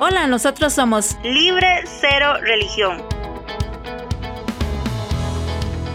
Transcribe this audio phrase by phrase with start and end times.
[0.00, 3.00] Hola, nosotros somos Libre Cero Religión.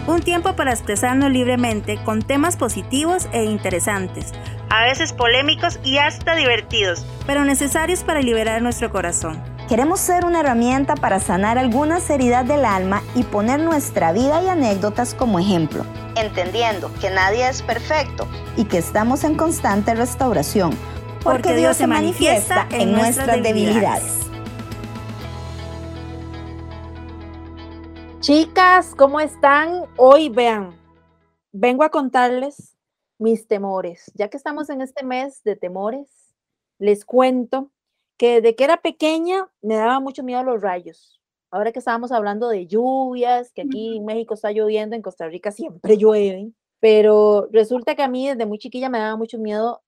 [0.06, 4.32] Un tiempo para expresarnos libremente con temas positivos e interesantes,
[4.70, 9.42] a veces polémicos y hasta divertidos, pero necesarios para liberar nuestro corazón.
[9.68, 14.48] Queremos ser una herramienta para sanar algunas heridas del alma y poner nuestra vida y
[14.48, 15.84] anécdotas como ejemplo,
[16.16, 18.26] entendiendo que nadie es perfecto
[18.56, 20.76] y que estamos en constante restauración,
[21.22, 24.20] porque, Dios se manifiesta en nuestras debilidades.
[28.20, 29.84] Chicas, ¿cómo están?
[29.96, 30.78] Hoy vean,
[31.52, 32.76] vengo a contarles
[33.18, 34.10] mis temores.
[34.14, 36.34] Ya que estamos en este mes de temores,
[36.78, 37.70] les cuento
[38.16, 41.20] que desde que era pequeña me daba mucho miedo los rayos.
[41.50, 45.50] Ahora que estábamos hablando de lluvias, que aquí en México está lloviendo, en Costa Rica
[45.50, 49.82] siempre llueve, pero resulta que a mí desde muy chiquilla me daba mucho miedo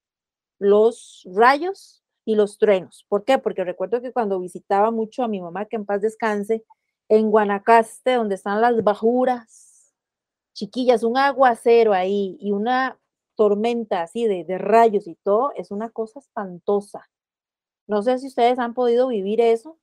[0.63, 3.05] los rayos y los truenos.
[3.09, 3.39] ¿Por qué?
[3.39, 6.65] Porque recuerdo que cuando visitaba mucho a mi mamá, que en paz descanse,
[7.09, 9.93] en Guanacaste, donde están las bajuras,
[10.55, 12.99] chiquillas, un aguacero ahí y una
[13.37, 17.11] tormenta así de, de rayos y todo, es una cosa espantosa.
[17.87, 19.79] No sé si ustedes han podido vivir eso,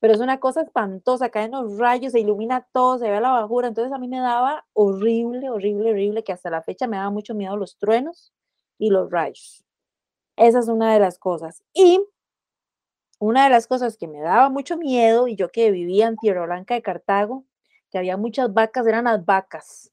[0.00, 3.68] pero es una cosa espantosa, caen los rayos, se ilumina todo, se ve la bajura,
[3.68, 7.34] entonces a mí me daba horrible, horrible, horrible, que hasta la fecha me daba mucho
[7.34, 8.32] miedo los truenos
[8.78, 9.64] y los rayos.
[10.36, 11.62] Esa es una de las cosas.
[11.74, 12.00] Y
[13.18, 16.44] una de las cosas que me daba mucho miedo, y yo que vivía en Tierra
[16.44, 17.44] Blanca de Cartago,
[17.90, 19.92] que había muchas vacas, eran las vacas.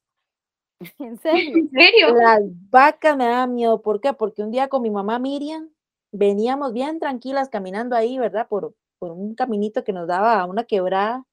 [1.00, 1.58] ¿En serio?
[1.58, 2.16] ¿En serio?
[2.16, 3.82] Las vacas me daban miedo.
[3.82, 4.14] ¿Por qué?
[4.14, 5.70] Porque un día con mi mamá Miriam
[6.12, 8.48] veníamos bien tranquilas caminando ahí, ¿verdad?
[8.48, 11.26] Por, por un caminito que nos daba a una quebrada.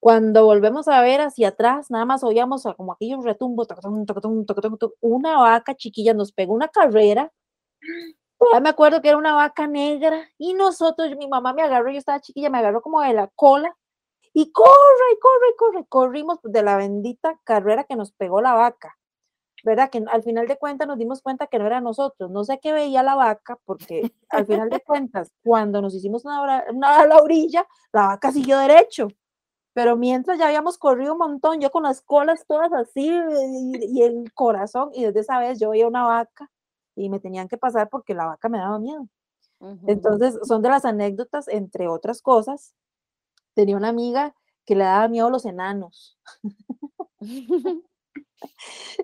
[0.00, 3.66] Cuando volvemos a ver hacia atrás, nada más oíamos como aquellos retumbos,
[5.00, 7.32] una vaca chiquilla nos pegó una carrera.
[8.52, 11.98] Ya me acuerdo que era una vaca negra y nosotros, mi mamá me agarró, yo
[11.98, 13.74] estaba chiquilla, me agarró como de la cola
[14.32, 18.96] y corre, corre, corre, corrimos de la bendita carrera que nos pegó la vaca.
[19.64, 19.90] ¿verdad?
[19.90, 22.30] Que al final de cuentas nos dimos cuenta que no era nosotros.
[22.30, 26.64] No sé qué veía la vaca, porque al final de cuentas, cuando nos hicimos una,
[26.70, 29.08] una a la orilla, la vaca siguió derecho.
[29.72, 34.32] Pero mientras ya habíamos corrido un montón, yo con las colas todas así y el
[34.34, 36.50] corazón, y desde esa vez yo veía una vaca
[36.96, 39.06] y me tenían que pasar porque la vaca me daba miedo.
[39.86, 42.74] Entonces, son de las anécdotas, entre otras cosas.
[43.54, 44.34] Tenía una amiga
[44.64, 46.18] que le daba miedo a los enanos.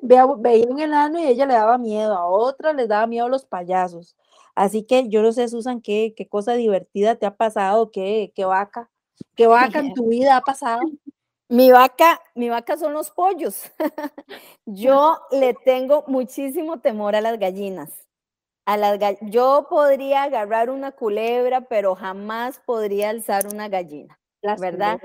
[0.02, 4.16] veía un enano y ella le daba miedo, a otra les daba miedo los payasos.
[4.54, 8.44] Así que yo no sé, Susan, qué, qué cosa divertida te ha pasado, qué, qué
[8.44, 8.90] vaca,
[9.34, 10.82] qué vaca en tu vida ha pasado.
[11.52, 13.70] Mi vaca, mi vaca son los pollos.
[14.64, 17.90] yo le tengo muchísimo temor a las gallinas.
[18.64, 24.18] A las yo podría agarrar una culebra, pero jamás podría alzar una gallina.
[24.40, 24.98] Las ¿verdad?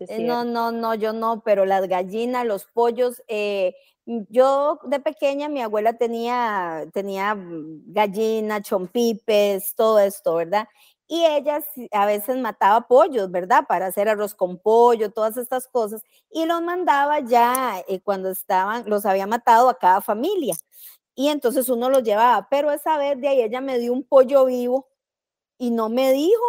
[0.00, 5.48] Eh, no, no, no, yo no, pero las gallinas, los pollos, eh, yo de pequeña
[5.48, 10.68] mi abuela tenía, tenía mm, gallina, chompipes, todo esto, ¿verdad?
[11.06, 13.66] Y ella a veces mataba pollos, ¿verdad?
[13.68, 18.88] Para hacer arroz con pollo, todas estas cosas, y los mandaba ya eh, cuando estaban,
[18.88, 20.54] los había matado a cada familia.
[21.14, 24.46] Y entonces uno los llevaba, pero esa vez de ahí ella me dio un pollo
[24.46, 24.88] vivo
[25.58, 26.42] y no me dijo,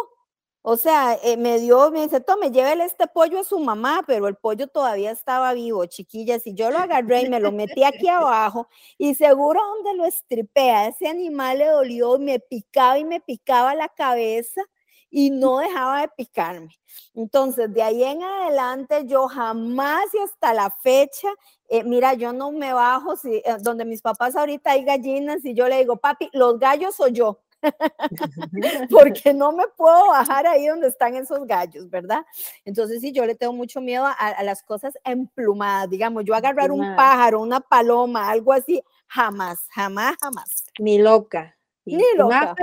[0.68, 4.26] o sea, eh, me dio, me dice, tome, llévele este pollo a su mamá, pero
[4.26, 8.08] el pollo todavía estaba vivo, chiquillas, y yo lo agarré y me lo metí aquí
[8.08, 8.68] abajo,
[8.98, 13.88] y seguro donde lo estripea, ese animal le dolió, me picaba y me picaba la
[13.88, 14.60] cabeza,
[15.08, 16.76] y no dejaba de picarme.
[17.14, 21.28] Entonces, de ahí en adelante, yo jamás y hasta la fecha,
[21.68, 25.54] eh, mira, yo no me bajo, si, eh, donde mis papás ahorita hay gallinas, y
[25.54, 27.38] yo le digo, papi, los gallos o yo.
[28.90, 32.24] porque no me puedo bajar ahí donde están esos gallos, ¿verdad?
[32.64, 36.96] Entonces sí, yo le tengo mucho miedo a, las cosas emplumadas, digamos, yo agarrar un
[36.96, 40.64] pájaro, una paloma, algo así, jamás, jamás, jamás.
[40.78, 41.56] Ni loca.
[41.84, 42.54] Ni loca.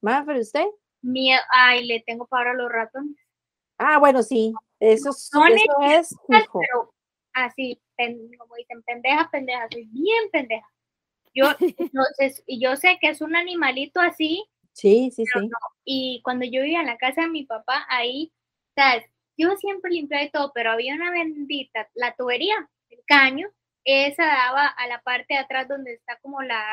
[0.00, 0.66] Maffer, ¿usted?
[1.02, 3.16] Miedo, ay, le tengo para los ratones.
[3.78, 5.44] Ah, bueno, sí, eso, eso
[5.82, 6.92] es Pero
[7.32, 7.80] así,
[8.38, 10.66] como dicen, pendeja, pendeja, soy bien pendeja.
[11.34, 11.46] Yo,
[11.78, 14.44] entonces, y yo sé que es un animalito así.
[14.72, 15.50] Sí, sí, sí.
[15.84, 18.32] Y cuando yo vivía en la casa de mi papá, ahí,
[18.74, 19.04] ¿sabes?
[19.36, 22.54] Yo siempre limpiaba y todo, pero había una bendita, la tubería,
[22.90, 23.48] el caño,
[23.84, 26.64] esa daba a la parte de atrás donde está como la,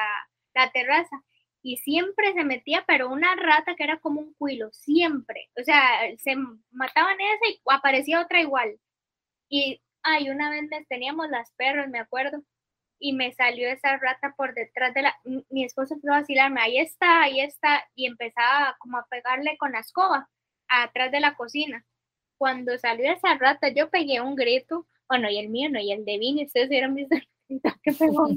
[0.54, 1.24] la terraza.
[1.62, 5.50] Y siempre se metía, pero una rata que era como un cuilo, siempre.
[5.60, 5.82] O sea,
[6.18, 6.36] se
[6.72, 8.80] mataban esa y aparecía otra igual.
[9.50, 12.44] Y, ay, una vez teníamos las perras, me acuerdo,
[13.00, 15.16] y me salió esa rata por detrás de la,
[15.50, 19.72] mi esposo empezó a vacilarme, ahí está, ahí está, y empezaba como a pegarle con
[19.72, 20.30] la escoba.
[20.68, 21.86] atrás de la cocina.
[22.38, 26.06] Cuando salió esa rata, yo pegué un grito, bueno, y el mío no, y el
[26.06, 27.08] de Vini, ustedes eran mis
[27.84, 28.28] que pegó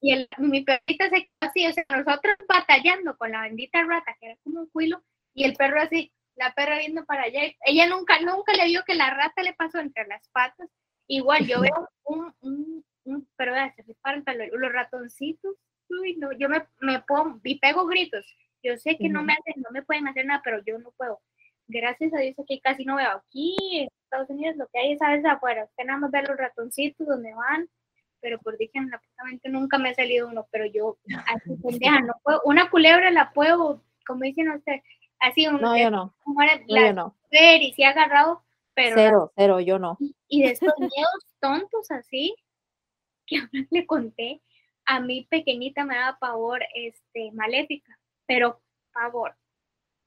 [0.00, 4.16] Y el, mi perrita se quedó así, o sea, nosotros batallando con la bendita rata,
[4.20, 5.02] que era como un cuilo,
[5.34, 7.40] y el perro así, la perra viendo para allá.
[7.64, 10.68] Ella nunca, nunca le vio que la rata le pasó entre las patas.
[11.06, 13.96] Igual yo veo un, un, un pero se
[14.52, 15.56] los ratoncitos,
[15.88, 18.24] uy, no, yo me, me pongo y pego gritos.
[18.62, 21.20] Yo sé que no me hacen, no me pueden hacer nada, pero yo no puedo.
[21.66, 23.10] Gracias a Dios aquí casi no veo.
[23.10, 25.68] Aquí en Estados Unidos lo que hay es a veces afuera.
[25.76, 27.68] Tenemos ver los ratoncitos donde van,
[28.20, 30.96] pero por dije, absolutamente nunca me ha salido uno, pero yo
[31.26, 32.40] así pendeja, no puedo.
[32.44, 34.82] Una culebra la puedo, como dicen ustedes,
[35.20, 36.14] así un no, yo no.
[36.26, 37.16] no, no.
[37.30, 38.42] Ver y se ha agarrado,
[38.74, 39.98] pero cero, cero, yo no.
[40.28, 42.34] Y de estos miedos tontos así,
[43.26, 44.42] que ahora le conté,
[44.86, 48.60] a mí pequeñita me daba pavor este maléfica, pero
[48.92, 49.34] pavor.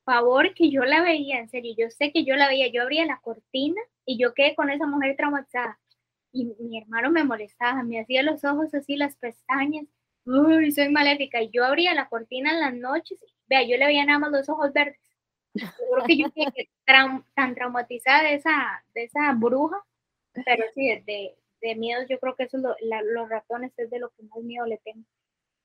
[0.04, 3.06] Pavor que yo la veía, en serio, yo sé que yo la veía, yo abría
[3.06, 5.80] la cortina y yo quedé con esa mujer traumatizada.
[6.32, 9.86] Y mi hermano me molestaba, me hacía los ojos así, las pestañas,
[10.26, 11.42] uy, soy maléfica.
[11.42, 14.50] Y yo abría la cortina en las noches, vea, yo le veía nada más los
[14.50, 15.00] ojos verdes.
[15.54, 19.84] Yo creo que yo quedé tan traumatizada de esa, de esa bruja,
[20.46, 24.10] pero sí, de, de miedos, yo creo que eso lo, los ratones es de lo
[24.10, 25.04] que más miedo le tengo.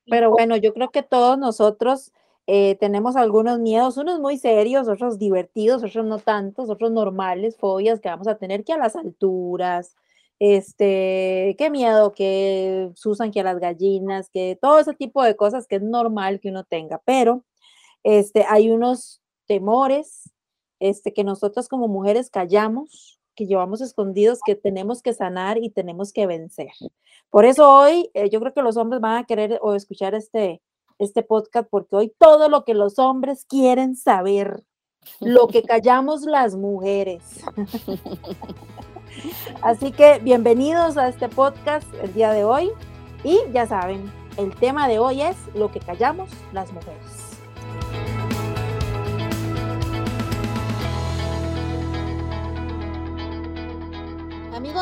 [0.07, 2.13] Pero bueno, yo creo que todos nosotros
[2.47, 8.01] eh, tenemos algunos miedos, unos muy serios, otros divertidos, otros no tantos, otros normales, fobias
[8.01, 9.95] que vamos a tener que a las alturas,
[10.41, 15.69] este, qué miedo que Susan, que a las gallinas, que todo ese tipo de cosas
[15.69, 17.45] que es normal que uno tenga, pero
[18.03, 20.33] este, hay unos temores
[20.81, 26.13] este, que nosotros como mujeres callamos, que llevamos escondidos, que tenemos que sanar y tenemos
[26.13, 26.71] que vencer.
[27.29, 30.63] Por eso hoy eh, yo creo que los hombres van a querer o escuchar este,
[30.99, 34.63] este podcast porque hoy todo lo que los hombres quieren saber,
[35.21, 37.23] lo que callamos las mujeres.
[39.61, 42.71] Así que bienvenidos a este podcast el día de hoy
[43.25, 48.12] y ya saben, el tema de hoy es lo que callamos las mujeres.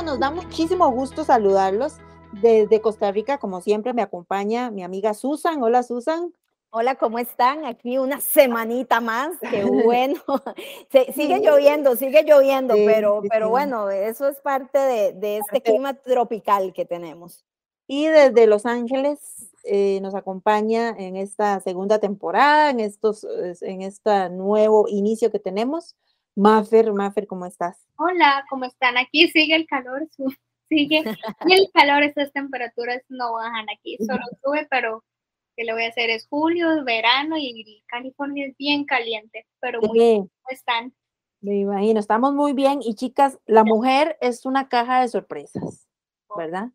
[0.00, 1.99] Amigos, nos da muchísimo gusto saludarlos.
[2.41, 5.62] Desde Costa Rica, como siempre, me acompaña mi amiga Susan.
[5.62, 6.32] Hola, Susan.
[6.70, 7.67] Hola, ¿cómo están?
[7.67, 10.23] Aquí una semanita más, qué bueno.
[11.14, 16.87] sigue lloviendo, sigue lloviendo, pero, pero bueno, eso es parte de, este clima tropical que
[16.87, 17.44] tenemos.
[17.87, 23.26] Y desde Los Ángeles eh, nos acompaña en esta segunda temporada, en, estos,
[23.61, 25.94] en este nuevo inicio que tenemos.
[26.37, 27.87] Maffer, Maffer, ¿cómo estás?
[27.97, 28.97] Hola, ¿cómo están?
[28.97, 30.09] Aquí sigue el calor,
[30.69, 35.05] sigue el calor, estas temperaturas no bajan aquí, solo sube, pero
[35.56, 39.99] que le voy a hacer es julio, verano y California es bien caliente, pero muy
[39.99, 40.94] bien están.
[41.41, 45.88] Me imagino, estamos muy bien y chicas, la mujer es una caja de sorpresas,
[46.37, 46.69] ¿verdad?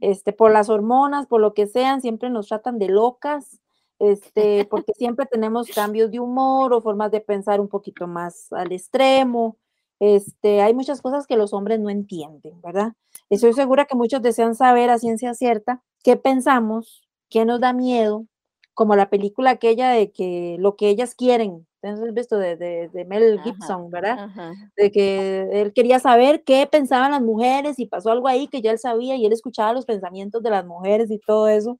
[0.00, 3.60] Este, por las hormonas, por lo que sean, siempre nos tratan de locas,
[3.98, 8.72] este, porque siempre tenemos cambios de humor o formas de pensar un poquito más al
[8.72, 9.56] extremo.
[10.00, 12.92] Este, hay muchas cosas que los hombres no entienden, ¿verdad?
[13.30, 18.26] Estoy segura que muchos desean saber a ciencia cierta qué pensamos, ¿Qué nos da miedo?
[18.74, 23.40] Como la película aquella de que lo que ellas quieren, entonces visto de, de, Mel
[23.42, 24.28] Gibson, ¿verdad?
[24.76, 28.70] De que él quería saber qué pensaban las mujeres y pasó algo ahí que ya
[28.70, 31.78] él sabía y él escuchaba los pensamientos de las mujeres y todo eso.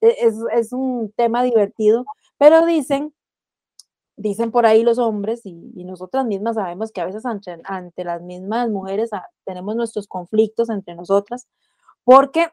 [0.00, 2.04] E, es, es un tema divertido,
[2.38, 3.14] pero dicen,
[4.16, 8.04] dicen por ahí los hombres y, y nosotras mismas sabemos que a veces ante, ante
[8.04, 9.10] las mismas mujeres
[9.44, 11.46] tenemos nuestros conflictos entre nosotras
[12.04, 12.48] porque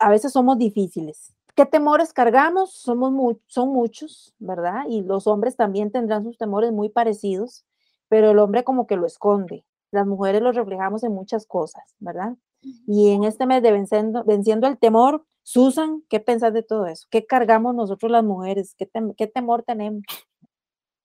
[0.00, 2.72] a veces somos difíciles ¿Qué temores cargamos?
[2.74, 4.86] Somos son muchos, ¿verdad?
[4.88, 7.64] Y los hombres también tendrán sus temores muy parecidos,
[8.08, 9.64] pero el hombre como que lo esconde.
[9.92, 12.34] Las mujeres lo reflejamos en muchas cosas, ¿verdad?
[12.88, 17.06] Y en este mes de venciendo, venciendo el temor, Susan, ¿qué pensás de todo eso?
[17.10, 18.74] ¿Qué cargamos nosotros las mujeres?
[18.76, 20.02] ¿Qué, qué temor tenemos?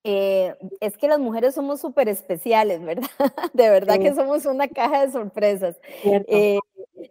[0.05, 3.10] Eh, es que las mujeres somos súper especiales, ¿verdad?
[3.53, 5.77] De verdad que somos una caja de sorpresas.
[6.03, 6.58] Eh,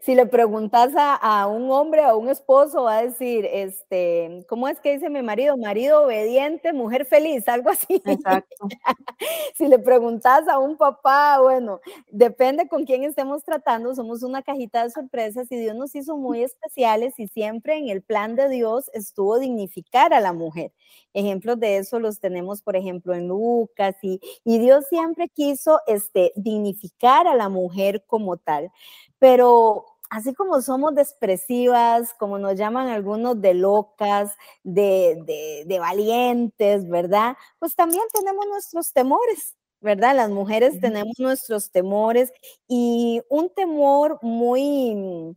[0.02, 4.80] si le preguntas a, un hombre, a un esposo, va a decir, este, ¿cómo es
[4.80, 5.56] que dice mi marido?
[5.56, 8.00] Marido obediente, mujer feliz, algo así.
[8.04, 8.56] Exacto.
[9.56, 14.84] si le preguntas a un papá, bueno, depende con quién estemos tratando, somos una cajita
[14.84, 18.90] de sorpresas y Dios nos hizo muy especiales y siempre en el plan de Dios
[18.94, 20.72] estuvo dignificar a la mujer.
[21.14, 26.32] Ejemplos de eso los tenemos, por ejemplo, en Lucas y, y Dios siempre quiso este,
[26.36, 28.70] dignificar a la mujer como tal.
[29.18, 36.88] Pero así como somos expresivas, como nos llaman algunos de locas, de, de, de, valientes,
[36.88, 37.36] ¿verdad?
[37.58, 40.16] Pues también tenemos nuestros temores, ¿verdad?
[40.16, 42.32] Las mujeres tenemos nuestros temores
[42.68, 45.36] y un temor muy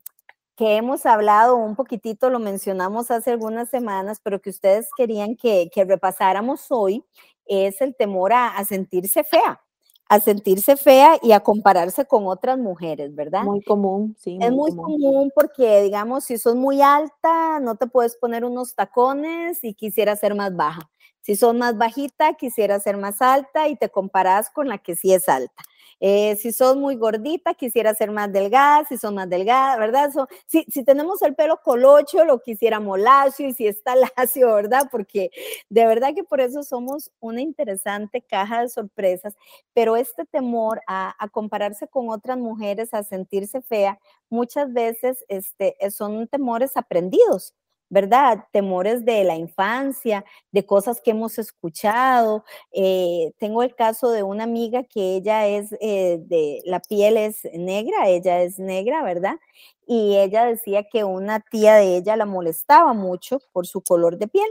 [0.56, 5.70] que hemos hablado un poquitito, lo mencionamos hace algunas semanas, pero que ustedes querían que,
[5.74, 7.04] que repasáramos hoy,
[7.46, 9.60] es el temor a, a sentirse fea
[10.12, 13.44] a sentirse fea y a compararse con otras mujeres, ¿verdad?
[13.44, 14.38] Muy común, sí.
[14.42, 15.02] es muy común.
[15.02, 15.32] común.
[15.34, 20.36] porque, digamos, si sos muy alta, no te puedes poner unos tacones y quisiera ser
[20.36, 20.82] más baja.
[21.22, 25.14] Si sos más bajita, quisiera ser más alta y te comparas con la que sí
[25.14, 25.64] es alta.
[26.04, 30.10] Eh, si sos muy gordita, quisiera ser más delgada, si son más delgada, ¿verdad?
[30.48, 34.88] si, si, tenemos el pelo colocho, lo quisiéramos lacio, y si está lacio, ¿verdad?
[34.92, 35.30] Porque
[35.70, 39.36] de verdad que por eso somos una interesante caja de sorpresas,
[39.74, 45.76] pero este temor a, a compararse con otras mujeres, a sentirse fea, muchas veces este,
[45.92, 47.54] son temores aprendidos.
[47.92, 48.46] ¿Verdad?
[48.52, 52.46] Temores de la infancia, de cosas que hemos escuchado.
[52.72, 57.44] Eh, tengo el caso de una amiga que ella es eh, de, la piel es
[57.54, 59.36] negra, ella es negra, ¿verdad?
[59.86, 64.30] Y ella decía que una tía de ella la molestaba mucho por su color de
[64.30, 64.50] piel,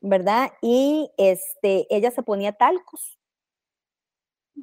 [0.00, 0.50] ¿verdad?
[0.60, 3.20] Y este, ella se ponía talcos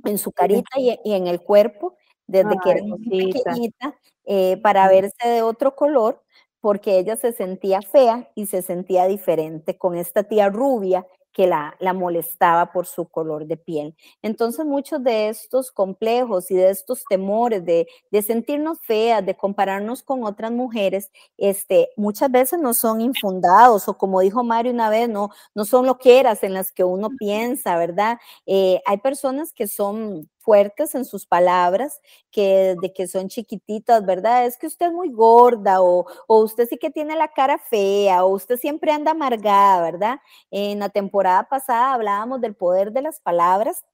[0.03, 1.96] en su carita y, y en el cuerpo
[2.27, 6.24] desde que era muy pequeñita eh, para verse de otro color
[6.62, 11.75] porque ella se sentía fea y se sentía diferente con esta tía rubia que la,
[11.80, 13.96] la, molestaba por su color de piel.
[14.22, 20.03] Entonces muchos de estos complejos y de estos temores de, de, sentirnos feas, de compararnos
[20.03, 25.08] con otras mujeres, este, muchas veces no son infundados o como dijo Mario una vez,
[25.08, 28.18] no, no son loqueras en las que uno piensa, ¿verdad?
[28.46, 34.46] Eh, hay personas que son fuertes en sus palabras, que de que son chiquititas, ¿verdad?
[34.46, 38.26] Es que usted es muy gorda o, o, usted sí que tiene la cara fea
[38.26, 40.20] o usted siempre anda amargada, ¿verdad?
[40.52, 43.86] En la temporada pasada hablábamos del poder de las palabras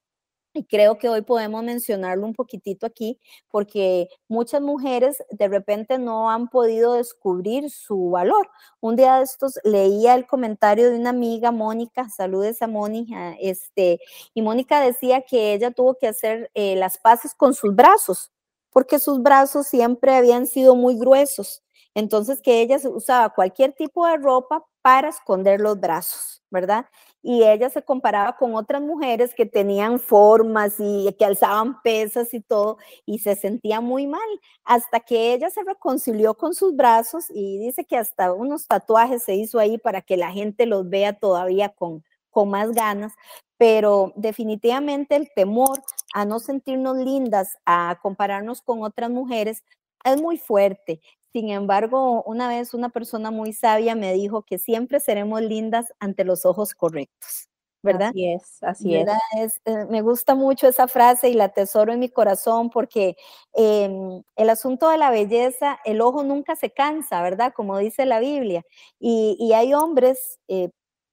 [0.57, 6.31] y creo que hoy podemos mencionarlo un poquitito aquí, porque muchas mujeres de repente no
[6.31, 8.49] han podido descubrir su valor.
[8.79, 13.99] Un día de estos leía el comentario de una amiga, Mónica, saludes a Mónica, este,
[14.33, 18.31] y Mónica decía que ella tuvo que hacer eh, las paces con sus brazos,
[18.71, 21.63] porque sus brazos siempre habían sido muy gruesos.
[21.93, 26.85] Entonces que ella usaba cualquier tipo de ropa para esconder los brazos, ¿verdad?
[27.21, 32.41] Y ella se comparaba con otras mujeres que tenían formas y que alzaban pesas y
[32.41, 34.21] todo y se sentía muy mal
[34.63, 39.35] hasta que ella se reconcilió con sus brazos y dice que hasta unos tatuajes se
[39.35, 43.13] hizo ahí para que la gente los vea todavía con, con más ganas,
[43.57, 45.81] pero definitivamente el temor
[46.13, 49.63] a no sentirnos lindas, a compararnos con otras mujeres,
[50.03, 51.01] es muy fuerte.
[51.33, 56.23] Sin embargo, una vez una persona muy sabia me dijo que siempre seremos lindas ante
[56.23, 57.47] los ojos correctos.
[57.83, 58.09] ¿verdad?
[58.09, 59.07] Así es, así es.
[59.37, 63.15] es eh, me gusta mucho esa frase y la tesoro en mi corazón porque
[63.53, 63.89] eh,
[64.35, 67.53] el asunto de la belleza, el ojo nunca se cansa, ¿verdad?
[67.55, 68.63] Como dice la Biblia.
[68.99, 70.69] Y, y hay hombres, eh,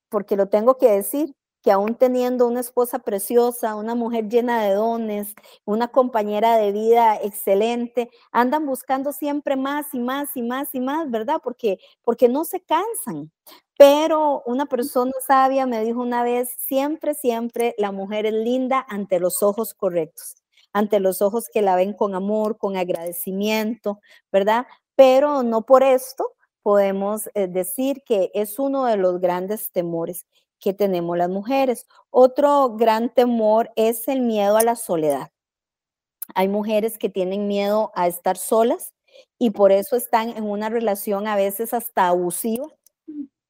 [0.09, 4.75] porque lo tengo que decir, que aún teniendo una esposa preciosa, una mujer llena de
[4.75, 10.81] dones, una compañera de vida excelente, andan buscando siempre más y más y más y
[10.81, 11.41] más, ¿verdad?
[11.43, 13.33] Porque, porque no se cansan.
[13.79, 19.19] Pero una persona sabia me dijo una vez, siempre, siempre la mujer es linda ante
[19.19, 20.35] los ojos correctos,
[20.75, 24.67] ante los ojos que la ven con amor, con agradecimiento, ¿verdad?
[24.97, 30.27] Pero no por esto podemos eh, decir que es uno de los grandes temores
[30.65, 31.87] que tenemos las mujeres.
[32.09, 35.31] Otro gran temor es el miedo a la soledad.
[36.35, 38.95] Hay mujeres que tienen miedo a estar solas
[39.39, 42.67] y por eso están en una relación a veces hasta abusiva,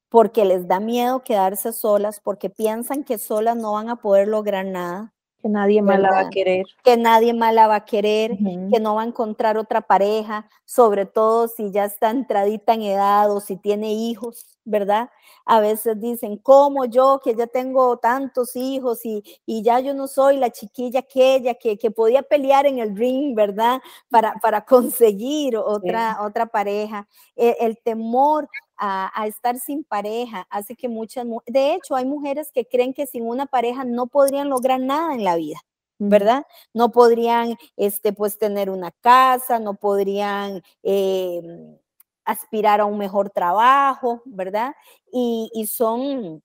[0.08, 4.66] porque les da miedo quedarse solas, porque piensan que solas no van a poder lograr
[4.66, 5.13] nada.
[5.44, 6.64] Que nadie más la va a querer.
[6.82, 8.70] Que nadie más la va a querer, uh -huh.
[8.72, 13.30] que no va a encontrar otra pareja, sobre todo si ya está entradita en edad
[13.30, 15.10] o si tiene hijos, ¿verdad?
[15.44, 20.08] A veces dicen, ¿cómo yo que ya tengo tantos hijos y, y ya yo no
[20.08, 23.82] soy la chiquilla aquella que, que podía pelear en el ring, ¿verdad?
[24.08, 26.24] Para, para conseguir otra, sí.
[26.24, 27.06] otra pareja.
[27.36, 32.50] El, el temor a, a, estar sin pareja hace que muchas, de hecho, hay mujeres
[32.52, 35.60] que creen que sin una pareja no podrían lograr nada en la vida.
[35.98, 36.44] ¿verdad?
[36.72, 41.40] No podrían, este, pues, tener una casa, no podrían eh,
[42.24, 44.74] aspirar a un mejor trabajo, ¿verdad?
[45.12, 46.42] Y, y son,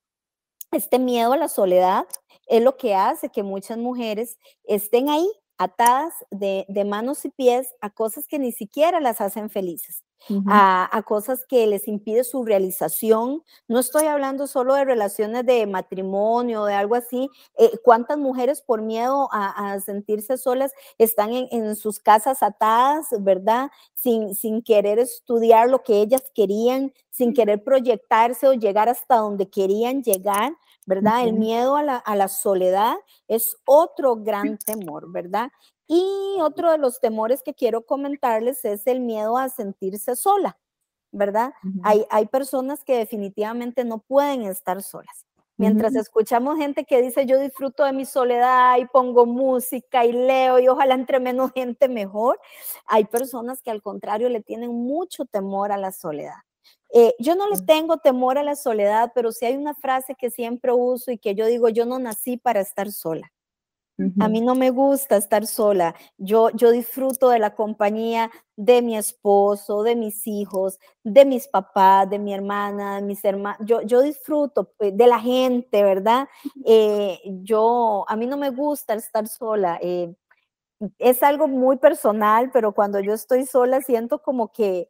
[0.72, 2.06] este miedo a la soledad
[2.48, 7.76] es lo que hace que muchas mujeres estén ahí atadas de, de manos y pies
[7.82, 10.04] a cosas que ni siquiera las hacen felices
[10.48, 13.44] a, cosas que les impide su realización.
[13.68, 17.30] No estoy hablando solo de relaciones de matrimonio, de algo así.
[17.58, 23.72] Eh, ¿Cuántas mujeres por miedo a, sentirse solas están en, sus casas atadas, verdad?
[23.94, 29.50] Sin, sin querer estudiar lo que ellas querían, sin querer proyectarse o llegar hasta donde
[29.50, 30.54] querían llegar.
[30.90, 31.24] ¿Verdad?
[31.24, 32.96] El miedo a la, a la, soledad
[33.28, 35.52] es otro gran temor, ¿verdad?
[35.88, 36.04] Y
[36.42, 40.58] otro de los temores que quiero comentarles es el miedo a sentirse sola,
[41.12, 41.54] ¿verdad?
[41.84, 45.28] hay, hay personas que definitivamente no pueden estar solas.
[45.58, 50.58] Mientras escuchamos gente que dice yo disfruto de mi soledad y pongo música y leo
[50.58, 52.40] y ojalá entre menos gente mejor,
[52.88, 56.49] hay personas que al contrario le tienen mucho temor a la soledad.
[56.94, 60.32] Eh, yo no le tengo temor a la soledad, pero sí hay una frase que
[60.32, 63.32] siempre uso y que yo digo, yo no nací para estar sola.
[64.22, 65.94] A mí no me gusta estar sola.
[66.18, 72.10] Yo, yo disfruto de la compañía de mi esposo, de mis hijos, de mis papás,
[72.10, 73.60] de mi hermana, de mis hermanos.
[73.66, 76.30] Yo, yo disfruto pues, de la gente, ¿verdad?
[76.66, 79.78] Eh, yo, a mí no me gusta estar sola.
[79.82, 80.16] Eh,
[80.98, 84.90] es algo muy personal, pero cuando yo estoy sola siento como que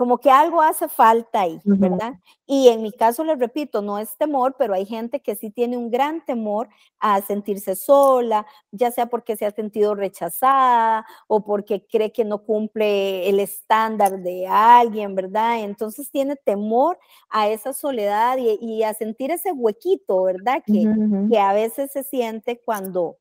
[0.00, 2.14] como que algo hace falta ahí, ¿verdad?
[2.46, 5.76] Y en mi caso, les repito, no es temor, pero hay gente que sí tiene
[5.76, 11.86] un gran temor a sentirse sola, ya sea porque se ha sentido rechazada o porque
[11.86, 15.60] cree que no cumple el estándar de alguien, ¿verdad?
[15.64, 20.62] Entonces tiene temor a esa soledad y, a sentir ese huequito, ¿verdad?
[20.64, 20.88] Que,
[21.30, 23.18] que a veces se siente cuando,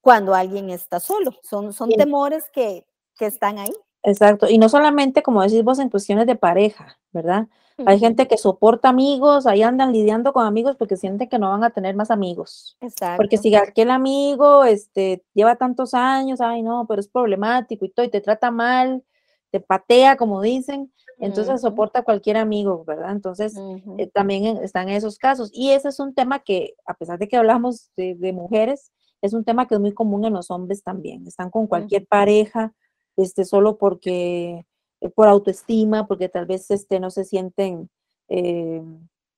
[0.00, 1.32] cuando alguien está solo.
[1.42, 2.86] Son, son temores que,
[3.16, 3.74] que están ahí.
[4.02, 7.48] Exacto, y no solamente, como decís vos, en cuestiones de pareja, ¿verdad?
[7.86, 11.62] Hay gente que soporta amigos, ahí andan lidiando con amigos porque sienten que no van
[11.62, 12.76] a tener más amigos.
[12.80, 13.18] Exacto.
[13.18, 18.04] Porque si aquel amigo este, lleva tantos años, ay no, pero es problemático y todo,
[18.04, 19.04] y te trata mal,
[19.50, 23.12] te patea, como dicen, entonces soporta cualquier amigo, ¿verdad?
[23.12, 23.54] Entonces
[23.98, 25.50] eh, también están esos casos.
[25.52, 29.44] Y ese es un tema que, a pesar de que hablamos de, mujeres, es un
[29.44, 31.26] tema que es muy común en los hombres también.
[31.26, 32.72] Están con cualquier pareja
[33.18, 34.64] este, solo porque,
[35.00, 37.90] eh, por autoestima, porque tal vez este, no se sienten
[38.28, 38.82] eh,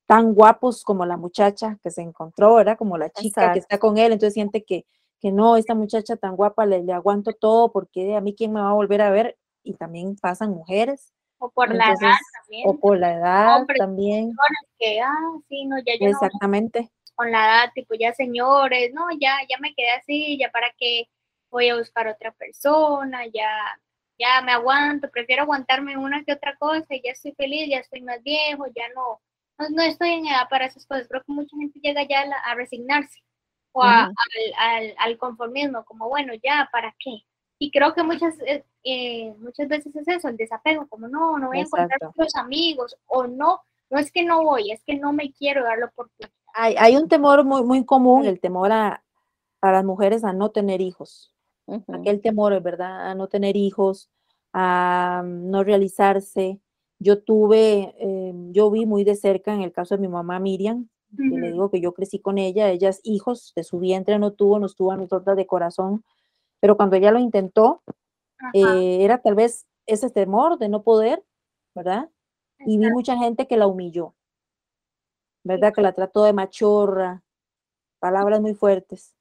[0.07, 2.77] tan guapos como la muchacha que se encontró, ¿verdad?
[2.77, 4.85] Como la chica que está con él, entonces siente que,
[5.19, 8.61] que no, esta muchacha tan guapa le, le, aguanto todo porque a mí quién me
[8.61, 11.13] va a volver a ver y también pasan mujeres.
[11.39, 12.69] O por la edad también.
[12.69, 14.33] O por la edad también.
[14.79, 16.91] Que, ah, sí, no, ya yo Exactamente.
[17.15, 21.09] con la edad, tipo, ya señores, no, ya, ya me quedé así, ya para que
[21.51, 23.51] voy a buscar otra persona, ya,
[24.19, 28.23] ya me aguanto, prefiero aguantarme una que otra cosa, ya estoy feliz, ya estoy más
[28.23, 29.21] viejo, ya no,
[29.71, 31.09] no, estoy en edad para esas cosas.
[31.09, 33.21] Creo que mucha gente llega ya a, resignarse
[33.73, 34.15] o al,
[34.99, 37.23] al, conformismo, como bueno, ya, ¿para qué?
[37.59, 41.49] Y creo que muchas, eh, eh, muchas veces es eso, el desapego, como no, no
[41.49, 43.61] voy a encontrar otros amigos, o no,
[43.91, 46.33] no es que no voy, es que no me quiero dar la oportunidad.
[46.55, 49.05] Hay, hay un temor muy, muy común, el temor a,
[49.61, 51.30] a las mujeres a no tener hijos
[51.89, 53.11] aquel temor, ¿verdad?
[53.11, 54.11] A no tener hijos,
[54.53, 56.61] a no realizarse.
[56.99, 60.89] Yo tuve, em, yo vi muy de cerca en el caso de mi mamá Miriam,
[61.19, 64.33] y le digo que yo crecí con ella, ella es hijos de su vientre, no
[64.33, 66.05] tuvo, no tuvo a nosotras de corazón,
[66.61, 67.83] pero cuando ella lo intentó,
[68.55, 71.25] eh, era tal vez ese temor de no poder,
[71.75, 72.11] ¿verdad?
[72.65, 74.15] Y vi mucha gente que la humilló,
[75.43, 75.73] ¿verdad?
[75.75, 77.25] Que la trató de machorra,
[77.99, 79.17] palabras muy fuertes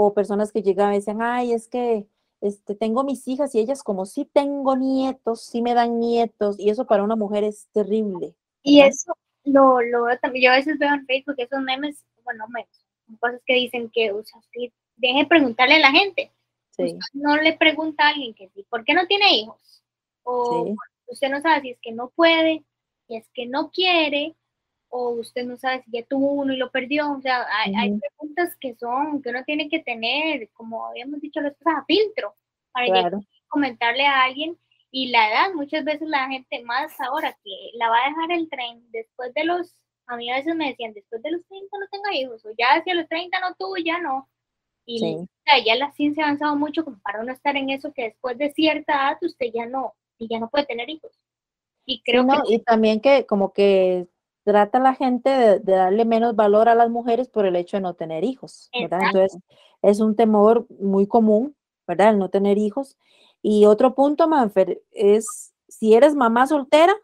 [0.00, 2.06] o personas que llegaban y decían, ay, es que
[2.40, 6.70] este, tengo mis hijas y ellas como sí tengo nietos, sí me dan nietos, y
[6.70, 8.36] eso para una mujer es terrible.
[8.62, 12.46] Y eso lo, lo veo también, yo a veces veo en Facebook esos memes, bueno,
[12.46, 12.68] memes,
[13.18, 14.40] cosas que dicen que, o sea,
[14.96, 16.30] deje de preguntarle a la gente.
[16.70, 16.96] Sí.
[17.14, 19.82] no le pregunta a alguien que sí, ¿por qué no tiene hijos?
[20.22, 20.76] O
[21.08, 22.62] usted no sabe si es que no puede,
[23.08, 24.36] si es que no quiere,
[24.90, 27.12] o usted no sabe si ya tuvo uno y lo perdió.
[27.12, 31.56] O sea, hay, preguntas que son, que uno tiene que tener, como habíamos dicho las
[31.56, 32.34] cosas, a filtro,
[32.72, 33.10] para
[33.48, 34.58] comentarle a alguien.
[34.90, 38.48] Y la edad, muchas veces la gente, más ahora que la va a dejar el
[38.48, 41.86] tren después de los, a mí a veces me decían, después de los 30 no
[41.90, 44.28] tenga hijos, o ya hacia los 30 no tuvo, ya no.
[44.86, 45.18] Y
[45.66, 48.50] ya la ciencia ha avanzado mucho como para uno estar en eso que después de
[48.52, 51.12] cierta edad usted ya no, y ya no puede tener hijos.
[51.84, 52.54] Y creo que...
[52.54, 54.08] Y también que como que
[54.48, 57.92] trata la gente de, darle menos valor a las mujeres por el hecho de no
[57.92, 59.00] tener hijos, ¿verdad?
[59.02, 59.38] Entonces,
[59.82, 61.54] es un temor muy común,
[61.86, 62.10] ¿verdad?
[62.10, 62.96] El no tener hijos.
[63.42, 66.94] Y otro punto, Manfer, es si eres mamá soltera,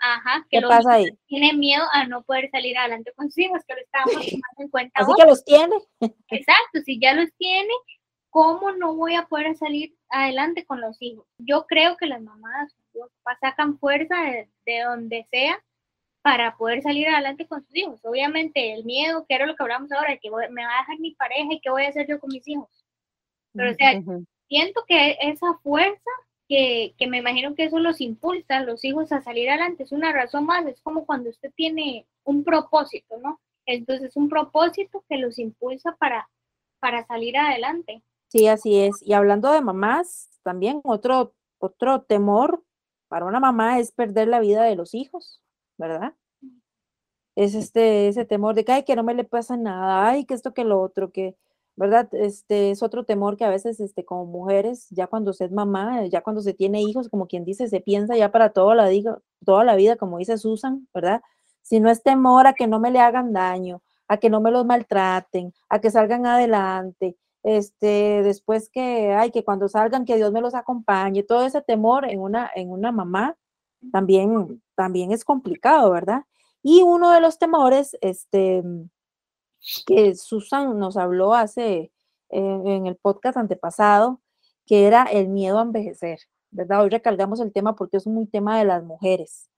[0.00, 1.06] Ajá, que ¿qué pasa ahí?
[1.28, 4.68] Tiene miedo a no poder salir adelante con sus hijos, que lo estamos tomando en
[4.68, 5.00] cuenta.
[5.00, 5.76] Así que los tiene.
[6.00, 7.72] Exacto, si ya los tiene,
[8.28, 11.24] ¿cómo no voy a poder salir adelante con los hijos?
[11.38, 12.74] Yo creo que las mamás
[13.40, 15.62] sacan fuerza de, de donde sea
[16.22, 18.00] para poder salir adelante con sus hijos.
[18.04, 20.80] Obviamente el miedo, que era lo que hablamos ahora, de que voy- me va a
[20.82, 22.68] dejar mi pareja y qué voy a hacer yo con mis hijos.
[23.56, 24.24] Pero o sea, Ujú.
[24.48, 26.10] siento que esa fuerza
[26.48, 29.92] que, que me imagino que eso los impulsa a los hijos a salir adelante es
[29.92, 33.40] una razón más, es como cuando usted tiene un propósito, ¿no?
[33.66, 36.28] Entonces un propósito que los impulsa para,
[36.80, 38.02] para salir adelante.
[38.28, 39.02] Sí, así es.
[39.02, 42.64] Y hablando de mamás, también otro, otro temor
[43.08, 45.42] para una mamá es perder la vida de los hijos,
[45.78, 46.14] ¿verdad?
[47.34, 50.34] Es este, ese temor de que, ay, que no me le pasa nada, ay, que
[50.34, 51.34] esto, que lo otro, que,
[51.76, 52.08] ¿verdad?
[52.12, 56.04] Este es otro temor que a veces, este, como mujeres, ya cuando se es mamá,
[56.06, 59.20] ya cuando se tiene hijos, como quien dice, se piensa ya para toda la, diga-
[59.46, 61.22] toda la vida, como dice Susan, ¿verdad?
[61.62, 64.50] Si no es temor a que no me le hagan daño, a que no me
[64.50, 70.32] los maltraten, a que salgan adelante, este, después que, ay, que cuando salgan, que Dios
[70.32, 73.36] me los acompañe, todo ese temor en una, en una mamá
[73.90, 76.24] también, también es complicado, ¿verdad?
[76.62, 78.62] Y uno de los temores, este,
[79.86, 81.92] que Susan nos habló hace,
[82.28, 84.20] eh, en el podcast antepasado,
[84.66, 86.82] que era el miedo a envejecer, ¿verdad?
[86.82, 89.50] Hoy recalgamos el tema porque es un tema de las mujeres.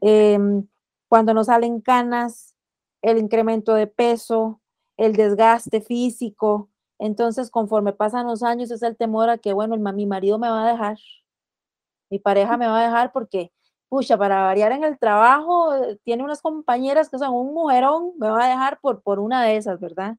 [0.00, 0.66] Em,
[1.08, 2.54] cuando nos salen canas,
[3.02, 4.60] el incremento de peso,
[4.96, 9.80] el desgaste físico, entonces conforme pasan los años es el temor a que, bueno, el
[9.80, 10.98] mi marido me va a dejar,
[12.10, 13.52] mi pareja me va a dejar porque,
[13.92, 15.70] pucha, para variar en el trabajo,
[16.02, 19.56] tiene unas compañeras que son un mujerón, me va a dejar por, por una de
[19.58, 20.16] esas, ¿verdad?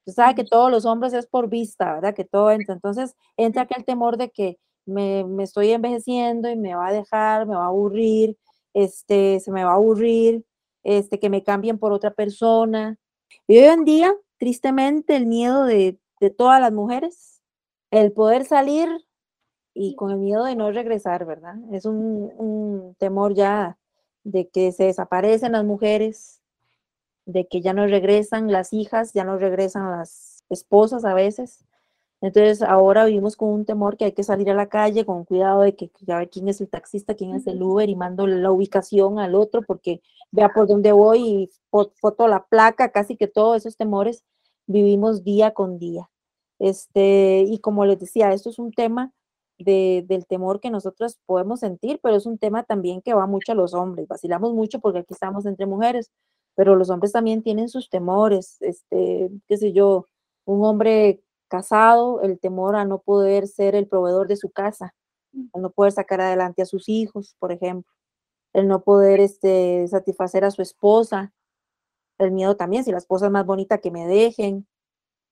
[0.00, 2.12] Usted sabe que todos los hombres es por vista, ¿verdad?
[2.12, 2.74] Que todo entra.
[2.74, 7.46] Entonces entra aquel temor de que me, me estoy envejeciendo y me va a dejar,
[7.46, 8.36] me va a aburrir,
[8.74, 10.44] este, se me va a aburrir,
[10.82, 12.98] este, que me cambien por otra persona.
[13.46, 17.40] Y hoy en día, tristemente, el miedo de, de todas las mujeres,
[17.92, 18.88] el poder salir
[19.74, 21.56] y con el miedo de no regresar, ¿verdad?
[21.72, 23.78] Es un, un temor ya
[24.24, 26.40] de que se desaparecen las mujeres,
[27.26, 31.64] de que ya no regresan las hijas, ya no regresan las esposas a veces.
[32.20, 35.62] Entonces ahora vivimos con un temor que hay que salir a la calle con cuidado
[35.62, 38.50] de que ya ve quién es el taxista, quién es el Uber y mando la
[38.50, 43.26] ubicación al otro porque vea por dónde voy y fo- foto la placa, casi que
[43.28, 44.24] todos esos temores
[44.66, 46.10] vivimos día con día.
[46.58, 49.12] Este, y como les decía, esto es un tema
[49.58, 53.52] de- del temor que nosotros podemos sentir, pero es un tema también que va mucho
[53.52, 54.08] a los hombres.
[54.08, 56.10] Vacilamos mucho porque aquí estamos entre mujeres,
[56.56, 60.06] pero los hombres también tienen sus temores, este, qué sé yo,
[60.46, 64.94] un hombre casado, el temor a no poder ser el proveedor de su casa,
[65.52, 67.90] a no poder sacar adelante a sus hijos, por ejemplo,
[68.54, 71.32] el no poder este, satisfacer a su esposa,
[72.18, 74.66] el miedo también, si la esposa es más bonita que me dejen,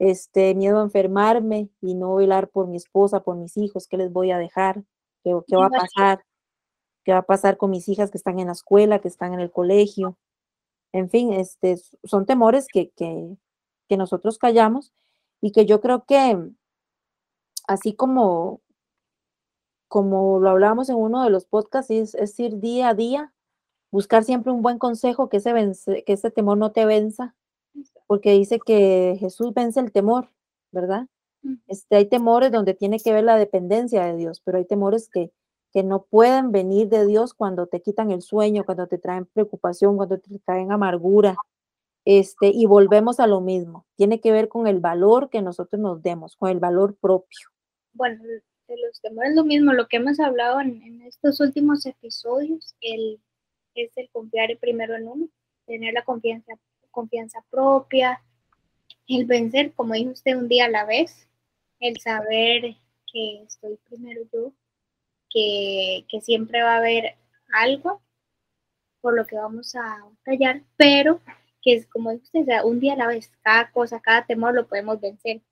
[0.04, 4.12] este miedo a enfermarme y no velar por mi esposa, por mis hijos, ¿qué les
[4.12, 4.82] voy a dejar?
[5.22, 6.24] ¿Qué, qué va a pasar?
[7.04, 9.40] ¿Qué va a pasar con mis hijas que están en la escuela, que están en
[9.40, 10.18] el colegio?
[10.92, 13.36] En fin, este, son temores que, que,
[13.88, 14.92] que nosotros callamos
[15.40, 16.36] y que yo creo que
[17.68, 18.60] así como,
[19.88, 23.32] como lo hablábamos en uno de los podcasts, es, es ir día a día,
[23.92, 27.34] buscar siempre un buen consejo, que ese, vence- que ese temor no te venza,
[28.12, 30.28] porque dice que Jesús vence el temor,
[30.70, 31.06] ¿verdad?
[31.42, 31.56] Ujú.
[31.66, 35.32] Este, hay temores donde tiene que ver la dependencia de Dios, pero hay temores que,
[35.72, 39.96] que no pueden venir de Dios cuando te quitan el sueño, cuando te traen preocupación,
[39.96, 41.36] cuando te traen amargura.
[42.04, 43.86] Este, y volvemos a lo mismo.
[43.96, 47.48] Tiene que ver con el valor que nosotros nos demos, con el valor propio.
[47.94, 52.74] bueno, de los temores lo mismo, lo que hemos hablado en, en estos últimos episodios,
[52.82, 53.22] el,
[53.74, 55.28] es el confiar primero en uno,
[55.64, 56.52] tener la confianza,
[56.92, 58.22] confianza propia,
[59.08, 61.28] el vencer, como dijo usted, un día a la vez,
[61.80, 62.76] el saber
[63.12, 64.52] que estoy primero yo,
[65.28, 67.16] que, que siempre va a haber
[67.52, 68.00] algo
[69.00, 71.20] por lo que vamos a callar, pero
[71.62, 74.66] que es como dijo usted, un día a la vez, cada cosa, cada temor lo
[74.66, 75.42] podemos vencer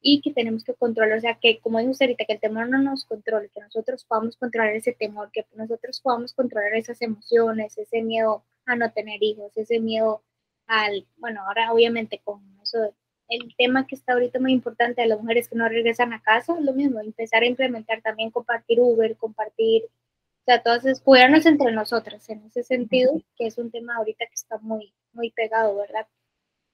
[0.00, 2.68] y que tenemos que controlar, o sea, que como dijo usted ahorita, que el temor
[2.68, 7.78] no nos controle, que nosotros podamos controlar ese temor, que nosotros podamos controlar esas emociones,
[7.78, 10.22] ese miedo a no tener hijos, ese miedo
[10.66, 12.94] al, bueno, ahora obviamente con eso,
[13.28, 16.54] el tema que está ahorita muy importante de las mujeres que no regresan a casa,
[16.58, 21.46] es lo mismo, empezar a implementar también compartir Uber, compartir, o sea, todas es cuidarnos
[21.46, 25.76] entre nosotras en ese sentido, que es un tema ahorita que está muy, muy pegado,
[25.76, 26.06] ¿verdad?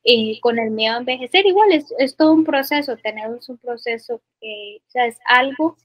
[0.05, 4.22] eh, con el miedo a envejecer, igual es, es todo un proceso, tenemos un proceso
[4.40, 5.77] que, o sea, es algo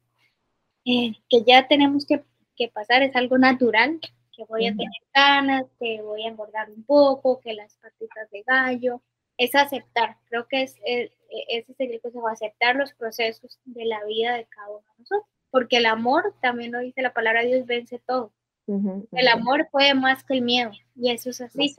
[0.86, 2.24] eh, que ya tenemos que,
[2.56, 4.00] que pasar, es algo natural,
[4.36, 8.44] que voy a tener ganas, que voy a engordar un poco, que las patitas de
[8.44, 9.02] gallo,
[9.38, 13.86] es aceptar, creo que es, es, e, ese sería el consejo, aceptar los procesos de
[13.86, 17.42] la vida de cada uno de nosotros, porque el amor, también lo dice la palabra
[17.42, 18.32] Dios, vence todo.
[18.66, 21.76] El amor puede más que el miedo, y eso es así.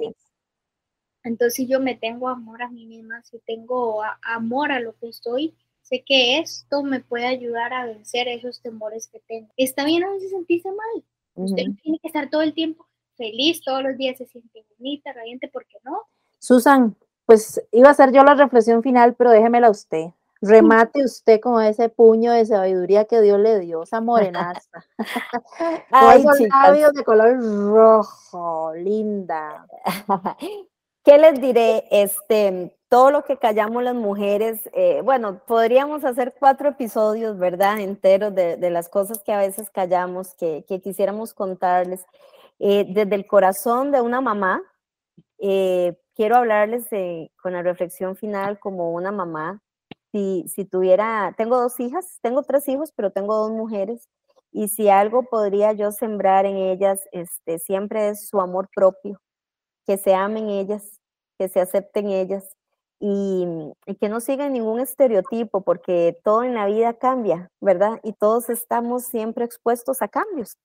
[1.23, 5.09] Entonces, si yo me tengo amor a mí misma, si tengo amor a lo que
[5.09, 9.49] estoy, sé que esto me puede ayudar a vencer esos temores que tengo.
[9.57, 11.05] Está bien a veces sentirse mal.
[11.35, 15.49] Usted tiene que estar todo el tiempo feliz, todos los días se siente bonita, radiante,
[15.49, 16.03] ¿por qué no?
[16.39, 20.09] Susan, pues iba a ser yo la reflexión final, pero déjemela usted.
[20.41, 24.85] Remate usted con ese puño de sabiduría que Dios le dio, esa morenaza.
[25.91, 29.67] Ay, labios de color rojo, linda.
[31.05, 31.85] ¿Qué les diré?
[31.91, 37.81] Este, todo lo que callamos las mujeres, eh, bueno, podríamos hacer cuatro episodios, ¿verdad?
[37.81, 42.07] Enteros de, las cosas que a veces callamos, que, que quisiéramos contarles.
[42.61, 44.63] Eh, desde el corazón de una mamá,
[45.39, 46.87] eh, quiero hablarles
[47.43, 49.61] con la reflexión final como una mamá.
[50.13, 54.09] Si, si tuviera, tengo dos hijas, tengo tres hijos, pero tengo dos mujeres.
[54.53, 59.21] Y si algo podría yo sembrar en ellas, este, siempre es su amor propio,
[59.85, 61.01] que se amen ellas,
[61.37, 62.55] que se acepten ellas
[63.07, 68.01] y, que no sigan ningún estereotipo, porque todo en la vida cambia, ¿verdad?
[68.03, 70.57] Y todos estamos siempre expuestos a cambios.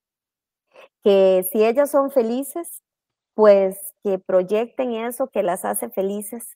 [1.04, 2.82] Que si ellas son felices,
[3.34, 6.56] pues que proyecten eso que las hace felices.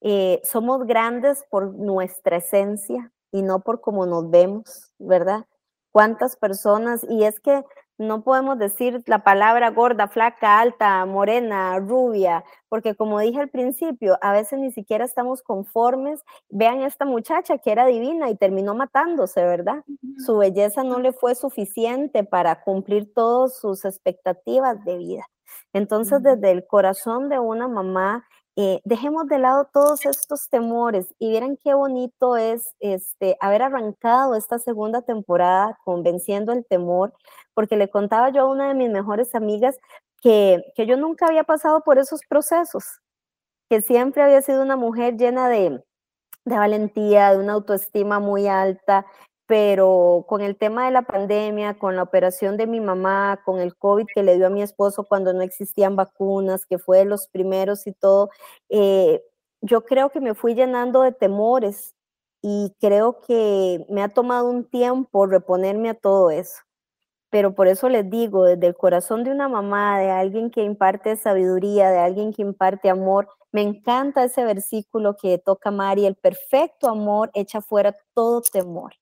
[0.00, 5.46] Eh, somos grandes por nuestra esencia y no por cómo nos vemos, ¿verdad?
[5.92, 7.06] ¿Cuántas personas?
[7.08, 7.64] Y es que
[7.98, 14.18] no podemos decir la palabra gorda, flaca, alta, morena, rubia, porque como dije al principio,
[14.22, 16.22] a veces ni siquiera estamos conformes.
[16.48, 19.84] Vean esta muchacha que era divina y terminó matándose, ¿verdad?
[20.24, 25.26] Su belleza no le fue suficiente para cumplir todas sus expectativas de vida.
[25.72, 31.30] Entonces, desde el corazón de una mamá, eh, dejemos de lado todos estos temores y
[31.30, 37.14] vieran qué bonito es este, haber arrancado esta segunda temporada convenciendo el temor,
[37.54, 39.78] porque le contaba yo a una de mis mejores amigas
[40.20, 42.84] que, que yo nunca había pasado por esos procesos,
[43.70, 45.82] que siempre había sido una mujer llena de,
[46.44, 49.06] de valentía, de una autoestima muy alta,
[49.52, 53.76] pero con el tema de la pandemia, con la operación de mi mamá, con el
[53.76, 57.28] COVID que le dio a mi esposo cuando no existían vacunas, que fue de los
[57.28, 58.30] primeros y todo,
[58.70, 59.22] eh,
[59.60, 61.94] yo creo que me fui llenando de temores
[62.40, 66.62] y creo que me ha tomado un tiempo reponerme a todo eso.
[67.30, 71.16] Pero por eso les digo, desde el corazón de una mamá, de alguien que imparte
[71.16, 76.88] sabiduría, de alguien que imparte amor, me encanta ese versículo que toca Mari, el perfecto
[76.88, 78.94] amor echa fuera todo temor.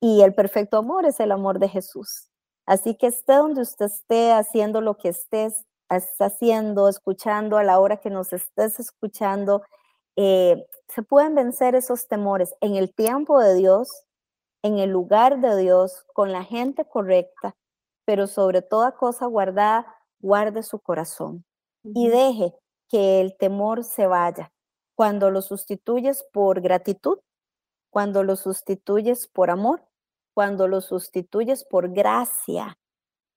[0.00, 2.30] Y el perfecto amor es el amor de Jesús.
[2.66, 7.96] Así que esté donde usted esté haciendo lo que estés haciendo, escuchando a la hora
[7.96, 9.62] que nos estés escuchando,
[10.16, 14.04] eh, se pueden vencer esos temores en el tiempo de Dios,
[14.62, 17.56] en el lugar de Dios, con la gente correcta,
[18.04, 19.86] pero sobre toda cosa guardada,
[20.20, 21.44] guarde su corazón
[21.84, 22.54] y deje
[22.88, 24.52] que el temor se vaya.
[24.96, 27.18] Cuando lo sustituyes por gratitud,
[27.90, 29.87] cuando lo sustituyes por amor,
[30.38, 32.78] cuando lo sustituyes por gracia,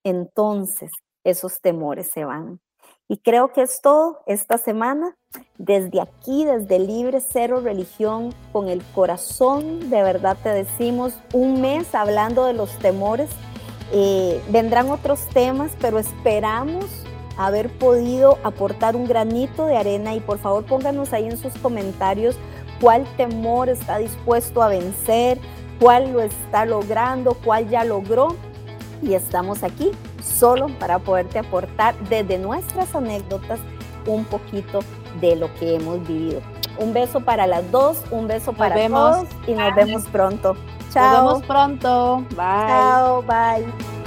[0.04, 0.88] entonces
[1.24, 2.60] esos temores se van.
[3.08, 5.16] Y creo que es todo esta semana.
[5.58, 11.92] Desde aquí, desde Libre Cero Religión, con el corazón, de verdad te decimos, un mes
[11.92, 13.30] hablando de los temores.
[13.90, 16.84] Eh, vendrán otros temas, pero esperamos
[17.36, 22.36] haber podido aportar un granito de arena y por favor pónganos ahí en sus comentarios
[22.82, 25.38] cuál temor está dispuesto a vencer,
[25.82, 28.36] cuál lo está logrando, cuál ya logró.
[29.02, 29.90] Y estamos aquí
[30.22, 33.58] solo para poderte aportar desde nuestras anécdotas
[34.06, 34.78] un poquito
[35.20, 36.40] de lo que hemos vivido.
[36.78, 40.56] Un beso para las dos, un beso para todos y nos vemos pronto.
[40.92, 41.24] Chao.
[41.24, 42.16] Nos vemos pronto.
[42.30, 42.36] Bye.
[42.36, 44.01] Chao, bye.